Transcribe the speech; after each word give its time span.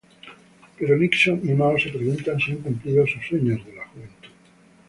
Pero 0.77 0.97
Nixon 0.97 1.41
y 1.47 1.53
Mao 1.53 1.77
se 1.77 1.89
preguntan 1.91 2.39
si 2.39 2.53
han 2.53 2.57
cumplido 2.63 3.05
sus 3.05 3.23
sueños 3.23 3.63
de 3.63 3.75
la 3.75 3.87
juventud. 3.89 4.31